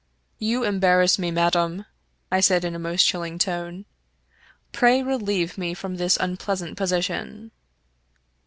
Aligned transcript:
"You 0.49 0.63
embarrass 0.63 1.19
me, 1.19 1.29
madam," 1.29 1.85
I 2.31 2.39
said, 2.39 2.65
in 2.65 2.73
a 2.73 2.79
most 2.79 3.05
chilling 3.05 3.37
tone." 3.37 3.85
Pray 4.71 5.03
relieve 5.03 5.59
me 5.59 5.75
from 5.75 5.97
this 5.97 6.17
unpleasant 6.19 6.75
position." 6.75 7.51